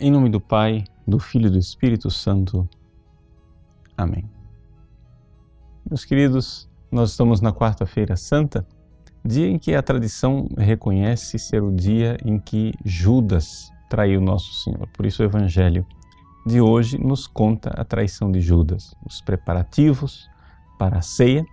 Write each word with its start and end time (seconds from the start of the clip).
Em 0.00 0.10
nome 0.10 0.28
do 0.28 0.40
Pai, 0.40 0.82
do 1.06 1.20
Filho 1.20 1.46
e 1.46 1.50
do 1.50 1.58
Espírito 1.58 2.10
Santo. 2.10 2.68
Amém. 3.96 4.28
Meus 5.88 6.04
queridos, 6.04 6.68
nós 6.90 7.10
estamos 7.10 7.40
na 7.40 7.52
Quarta-feira 7.52 8.16
Santa, 8.16 8.66
dia 9.24 9.46
em 9.46 9.56
que 9.56 9.72
a 9.72 9.80
tradição 9.80 10.48
reconhece 10.58 11.38
ser 11.38 11.62
o 11.62 11.70
dia 11.70 12.18
em 12.24 12.40
que 12.40 12.72
Judas 12.84 13.70
traiu 13.88 14.20
nosso 14.20 14.52
Senhor. 14.64 14.88
Por 14.88 15.06
isso 15.06 15.22
o 15.22 15.26
Evangelho 15.26 15.86
de 16.44 16.60
hoje 16.60 16.98
nos 16.98 17.28
conta 17.28 17.70
a 17.70 17.84
traição 17.84 18.32
de 18.32 18.40
Judas, 18.40 18.96
os 19.06 19.20
preparativos 19.20 20.28
para 20.76 20.98
a 20.98 21.02
ceia 21.02 21.46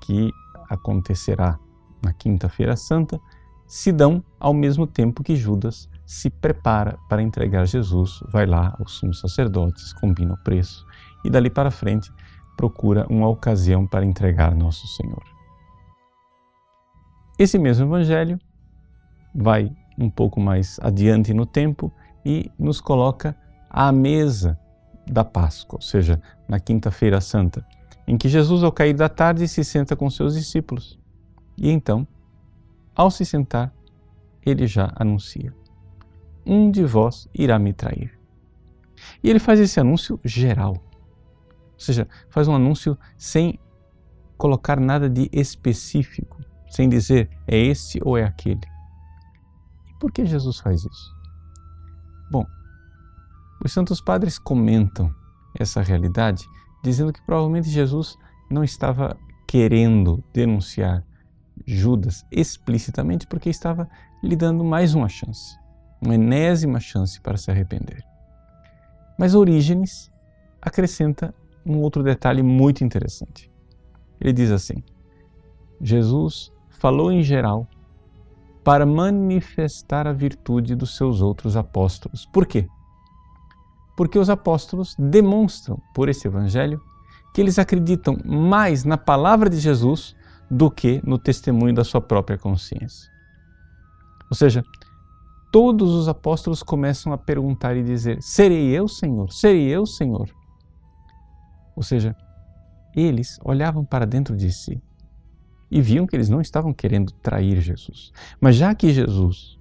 que 0.00 0.30
acontecerá 0.68 1.58
na 2.00 2.12
Quinta-feira 2.12 2.76
Santa 2.76 3.20
se 3.66 3.90
dão 3.90 4.22
ao 4.38 4.54
mesmo 4.54 4.86
tempo 4.86 5.24
que 5.24 5.34
Judas 5.34 5.89
se 6.10 6.28
prepara 6.28 6.98
para 7.08 7.22
entregar 7.22 7.64
Jesus, 7.66 8.18
vai 8.32 8.44
lá 8.44 8.74
aos 8.80 8.94
sumos 8.94 9.20
sacerdotes, 9.20 9.92
combina 9.92 10.34
o 10.34 10.42
preço 10.42 10.84
e 11.24 11.30
dali 11.30 11.48
para 11.48 11.70
frente 11.70 12.12
procura 12.56 13.06
uma 13.08 13.28
ocasião 13.28 13.86
para 13.86 14.04
entregar 14.04 14.52
nosso 14.52 14.88
Senhor. 14.88 15.22
Esse 17.38 17.60
mesmo 17.60 17.86
evangelho 17.86 18.40
vai 19.32 19.70
um 19.96 20.10
pouco 20.10 20.40
mais 20.40 20.80
adiante 20.82 21.32
no 21.32 21.46
tempo 21.46 21.92
e 22.26 22.50
nos 22.58 22.80
coloca 22.80 23.36
à 23.70 23.92
mesa 23.92 24.58
da 25.06 25.24
Páscoa, 25.24 25.76
ou 25.76 25.80
seja, 25.80 26.20
na 26.48 26.58
Quinta-feira 26.58 27.20
Santa, 27.20 27.64
em 28.04 28.18
que 28.18 28.28
Jesus, 28.28 28.64
ao 28.64 28.72
cair 28.72 28.94
da 28.94 29.08
tarde, 29.08 29.46
se 29.46 29.62
senta 29.62 29.94
com 29.94 30.10
seus 30.10 30.34
discípulos. 30.34 30.98
E 31.56 31.70
então, 31.70 32.04
ao 32.96 33.12
se 33.12 33.24
sentar, 33.24 33.72
ele 34.44 34.66
já 34.66 34.92
anuncia: 34.96 35.54
Um 36.44 36.70
de 36.70 36.84
vós 36.84 37.28
irá 37.34 37.58
me 37.58 37.72
trair. 37.72 38.18
E 39.22 39.30
ele 39.30 39.38
faz 39.38 39.58
esse 39.60 39.80
anúncio 39.80 40.20
geral, 40.24 40.72
ou 40.72 41.78
seja, 41.78 42.06
faz 42.28 42.48
um 42.48 42.54
anúncio 42.54 42.98
sem 43.16 43.58
colocar 44.36 44.78
nada 44.78 45.08
de 45.08 45.28
específico, 45.32 46.38
sem 46.70 46.88
dizer 46.88 47.30
é 47.46 47.56
este 47.56 48.00
ou 48.02 48.16
é 48.16 48.24
aquele. 48.24 48.60
E 49.88 49.98
por 49.98 50.12
que 50.12 50.24
Jesus 50.24 50.58
faz 50.58 50.84
isso? 50.84 51.16
Bom, 52.30 52.44
os 53.64 53.72
Santos 53.72 54.00
Padres 54.00 54.38
comentam 54.38 55.14
essa 55.58 55.82
realidade 55.82 56.44
dizendo 56.82 57.12
que 57.12 57.22
provavelmente 57.22 57.68
Jesus 57.68 58.16
não 58.50 58.64
estava 58.64 59.16
querendo 59.46 60.22
denunciar 60.32 61.04
Judas 61.66 62.24
explicitamente 62.30 63.26
porque 63.26 63.50
estava 63.50 63.88
lhe 64.22 64.36
dando 64.36 64.64
mais 64.64 64.94
uma 64.94 65.08
chance, 65.08 65.58
uma 66.00 66.14
enésima 66.14 66.80
chance 66.80 67.20
para 67.20 67.36
se 67.36 67.50
arrepender. 67.50 68.02
Mas 69.18 69.34
Orígenes 69.34 70.10
acrescenta 70.62 71.34
um 71.64 71.78
outro 71.78 72.02
detalhe 72.02 72.42
muito 72.42 72.82
interessante. 72.82 73.50
Ele 74.20 74.32
diz 74.32 74.50
assim: 74.50 74.82
Jesus 75.80 76.52
falou 76.68 77.12
em 77.12 77.22
geral 77.22 77.66
para 78.64 78.84
manifestar 78.84 80.06
a 80.06 80.12
virtude 80.12 80.74
dos 80.74 80.96
seus 80.96 81.20
outros 81.20 81.56
apóstolos. 81.56 82.26
Por 82.26 82.46
quê? 82.46 82.66
Porque 83.96 84.18
os 84.18 84.30
apóstolos 84.30 84.94
demonstram 84.98 85.80
por 85.94 86.08
esse 86.08 86.26
evangelho 86.26 86.80
que 87.34 87.40
eles 87.40 87.58
acreditam 87.58 88.16
mais 88.24 88.84
na 88.84 88.96
palavra 88.98 89.48
de 89.48 89.58
Jesus 89.58 90.16
do 90.50 90.70
que 90.70 91.00
no 91.04 91.18
testemunho 91.18 91.74
da 91.74 91.84
sua 91.84 92.00
própria 92.00 92.36
consciência. 92.36 93.10
Ou 94.30 94.36
seja, 94.36 94.64
todos 95.50 95.92
os 95.92 96.08
apóstolos 96.08 96.62
começam 96.62 97.12
a 97.12 97.18
perguntar 97.18 97.76
e 97.76 97.82
dizer: 97.82 98.22
Serei 98.22 98.68
eu, 98.70 98.88
Senhor? 98.88 99.32
Serei 99.32 99.68
eu, 99.68 99.84
Senhor? 99.86 100.28
Ou 101.74 101.82
seja, 101.82 102.16
eles 102.94 103.38
olhavam 103.44 103.84
para 103.84 104.06
dentro 104.06 104.36
de 104.36 104.52
si 104.52 104.82
e 105.70 105.80
viam 105.80 106.06
que 106.06 106.16
eles 106.16 106.28
não 106.28 106.40
estavam 106.40 106.72
querendo 106.72 107.12
trair 107.12 107.60
Jesus. 107.60 108.12
Mas 108.40 108.56
já 108.56 108.74
que 108.74 108.92
Jesus 108.92 109.58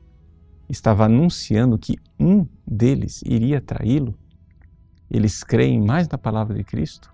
estava 0.67 1.05
anunciando 1.05 1.77
que 1.77 1.97
um 2.19 2.47
deles 2.65 3.21
iria 3.25 3.61
traí-lo, 3.61 4.17
eles 5.09 5.43
creem 5.43 5.81
mais 5.81 6.07
na 6.07 6.17
palavra 6.17 6.55
de 6.55 6.63
Cristo 6.63 7.11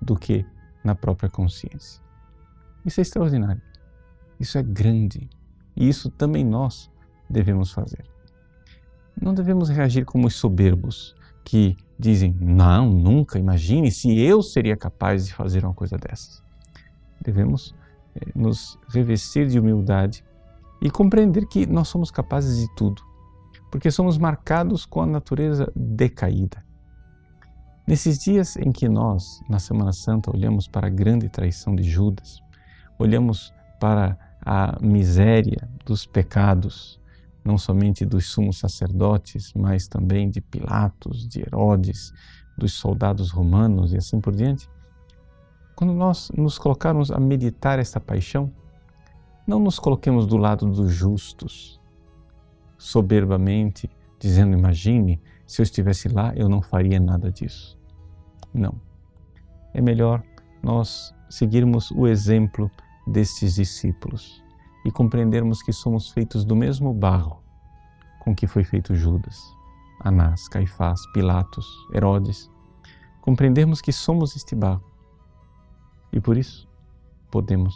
do 0.00 0.16
que 0.16 0.44
na 0.84 0.94
própria 0.94 1.28
consciência. 1.28 2.02
Isso 2.84 3.00
é 3.00 3.02
extraordinário. 3.02 3.60
Isso 4.38 4.56
é 4.56 4.62
grande. 4.62 5.28
E 5.76 5.88
isso 5.88 6.10
também 6.10 6.44
nós 6.44 6.90
devemos 7.28 7.72
fazer. 7.72 8.04
Não 9.20 9.34
devemos 9.34 9.68
reagir 9.68 10.04
como 10.04 10.26
os 10.26 10.36
soberbos 10.36 11.14
que 11.44 11.76
dizem: 11.98 12.36
Não, 12.40 12.88
nunca, 12.88 13.38
imagine 13.38 13.90
se 13.90 14.18
eu 14.18 14.42
seria 14.42 14.76
capaz 14.76 15.26
de 15.26 15.34
fazer 15.34 15.64
uma 15.64 15.74
coisa 15.74 15.96
dessas. 15.96 16.42
Devemos 17.20 17.74
eh, 18.14 18.30
nos 18.34 18.78
revestir 18.88 19.48
de 19.48 19.58
humildade 19.58 20.24
e 20.80 20.90
compreender 20.90 21.46
que 21.46 21.66
nós 21.66 21.88
somos 21.88 22.10
capazes 22.10 22.58
de 22.58 22.74
tudo, 22.76 23.02
porque 23.70 23.90
somos 23.90 24.16
marcados 24.16 24.86
com 24.86 25.02
a 25.02 25.06
natureza 25.06 25.70
decaída. 25.74 26.64
Nesses 27.86 28.18
dias 28.18 28.56
em 28.56 28.70
que 28.70 28.88
nós, 28.88 29.40
na 29.48 29.58
Semana 29.58 29.92
Santa, 29.92 30.30
olhamos 30.30 30.68
para 30.68 30.86
a 30.86 30.90
grande 30.90 31.28
traição 31.28 31.74
de 31.74 31.82
Judas, 31.82 32.42
olhamos 32.98 33.52
para 33.80 34.18
a 34.44 34.78
miséria 34.80 35.68
dos 35.84 36.06
pecados, 36.06 37.00
não 37.44 37.56
somente 37.56 38.04
dos 38.04 38.26
sumos 38.26 38.58
sacerdotes, 38.58 39.52
mas 39.54 39.86
também 39.88 40.28
de 40.28 40.40
Pilatos, 40.40 41.26
de 41.26 41.40
Herodes, 41.40 42.12
dos 42.56 42.74
soldados 42.74 43.30
romanos 43.30 43.92
e 43.92 43.96
assim 43.96 44.20
por 44.20 44.34
diante. 44.34 44.68
Quando 45.74 45.94
nós 45.94 46.30
nos 46.36 46.58
colocarmos 46.58 47.10
a 47.10 47.20
meditar 47.20 47.78
esta 47.78 48.00
paixão, 48.00 48.52
não 49.46 49.58
nos 49.60 49.78
coloquemos 49.78 50.26
do 50.26 50.36
lado 50.36 50.66
dos 50.66 50.92
justos, 50.92 51.80
soberbamente 52.76 53.88
dizendo: 54.18 54.56
imagine, 54.56 55.20
se 55.46 55.60
eu 55.60 55.62
estivesse 55.62 56.08
lá, 56.08 56.34
eu 56.34 56.48
não 56.48 56.60
faria 56.60 57.00
nada 57.00 57.30
disso. 57.30 57.78
Não. 58.52 58.74
É 59.72 59.80
melhor 59.80 60.22
nós 60.62 61.14
seguirmos 61.30 61.90
o 61.92 62.06
exemplo 62.06 62.70
destes 63.06 63.54
discípulos 63.54 64.42
e 64.84 64.90
compreendermos 64.90 65.62
que 65.62 65.72
somos 65.72 66.10
feitos 66.10 66.44
do 66.44 66.56
mesmo 66.56 66.92
barro 66.92 67.42
com 68.28 68.34
que 68.34 68.46
foi 68.46 68.62
feito 68.62 68.94
Judas, 68.94 69.42
Anás, 70.00 70.48
Caifás, 70.48 71.00
Pilatos, 71.14 71.66
Herodes. 71.94 72.50
Compreendermos 73.22 73.80
que 73.80 73.90
somos 73.90 74.36
este 74.36 74.54
barro 74.54 74.84
e 76.12 76.20
por 76.20 76.36
isso 76.36 76.68
podemos 77.30 77.74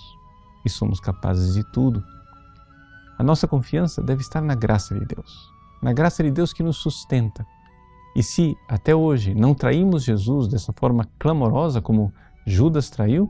e 0.64 0.68
somos 0.68 1.00
capazes 1.00 1.54
de 1.54 1.64
tudo. 1.72 2.04
A 3.18 3.22
nossa 3.22 3.48
confiança 3.48 4.02
deve 4.02 4.20
estar 4.20 4.42
na 4.42 4.54
graça 4.54 4.94
de 4.98 5.06
Deus, 5.06 5.50
na 5.82 5.92
graça 5.94 6.22
de 6.22 6.30
Deus 6.30 6.52
que 6.52 6.62
nos 6.62 6.76
sustenta. 6.76 7.46
E 8.14 8.22
se 8.22 8.54
até 8.68 8.94
hoje 8.94 9.34
não 9.34 9.54
traímos 9.54 10.04
Jesus 10.04 10.48
dessa 10.48 10.72
forma 10.72 11.08
clamorosa 11.18 11.80
como 11.80 12.12
Judas 12.46 12.90
traiu, 12.90 13.26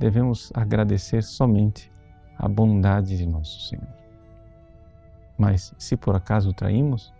devemos 0.00 0.50
agradecer 0.54 1.22
somente 1.22 1.91
a 2.38 2.48
bondade 2.48 3.16
de 3.16 3.26
nosso 3.26 3.68
Senhor. 3.68 3.88
Mas 5.38 5.74
se 5.78 5.96
por 5.96 6.14
acaso 6.14 6.52
traímos, 6.52 7.12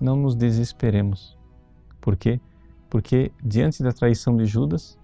não 0.00 0.16
nos 0.16 0.34
desesperemos. 0.34 1.36
Por 2.00 2.16
quê? 2.16 2.40
Porque 2.90 3.32
diante 3.42 3.82
da 3.82 3.92
traição 3.92 4.36
de 4.36 4.44
Judas, 4.44 4.98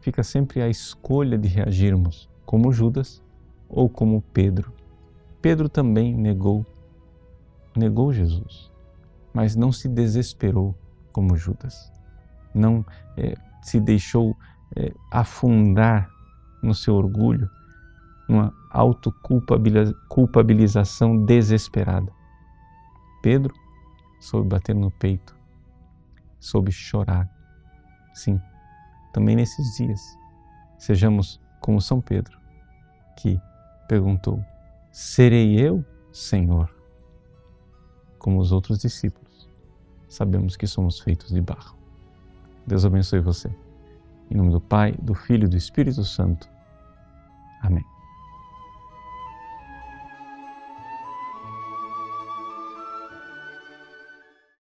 fica 0.00 0.22
sempre 0.22 0.62
a 0.62 0.68
escolha 0.68 1.36
de 1.36 1.48
reagirmos 1.48 2.28
como 2.44 2.72
Judas 2.72 3.22
ou 3.68 3.88
como 3.88 4.22
Pedro. 4.32 4.72
Pedro 5.40 5.68
também 5.68 6.16
negou, 6.16 6.64
negou 7.76 8.12
Jesus, 8.12 8.70
mas 9.32 9.54
não 9.54 9.70
se 9.70 9.88
desesperou 9.88 10.74
como 11.12 11.36
Judas. 11.36 11.92
Não 12.54 12.84
é, 13.16 13.34
se 13.62 13.78
deixou 13.78 14.36
é, 14.76 14.92
afundar 15.10 16.10
no 16.62 16.74
seu 16.74 16.94
orgulho, 16.94 17.48
numa 18.28 18.52
autoculpabilização 18.70 21.24
desesperada. 21.24 22.12
Pedro 23.22 23.54
soube 24.20 24.48
bater 24.48 24.74
no 24.74 24.90
peito, 24.90 25.34
soube 26.38 26.70
chorar. 26.70 27.26
Sim, 28.14 28.38
também 29.12 29.36
nesses 29.36 29.76
dias, 29.76 30.18
sejamos 30.76 31.40
como 31.60 31.80
São 31.80 32.00
Pedro, 32.00 32.36
que 33.16 33.40
perguntou: 33.88 34.44
Serei 34.92 35.58
eu, 35.58 35.82
Senhor? 36.12 36.68
Como 38.18 38.40
os 38.40 38.52
outros 38.52 38.80
discípulos, 38.80 39.48
sabemos 40.08 40.56
que 40.56 40.66
somos 40.66 41.00
feitos 41.00 41.32
de 41.32 41.40
barro. 41.40 41.78
Deus 42.66 42.84
abençoe 42.84 43.20
você. 43.20 43.50
Em 44.30 44.36
nome 44.36 44.50
do 44.50 44.60
Pai, 44.60 44.92
do 45.00 45.14
Filho 45.14 45.46
e 45.46 45.48
do 45.48 45.56
Espírito 45.56 46.04
Santo. 46.04 46.46
Amém. 47.62 47.84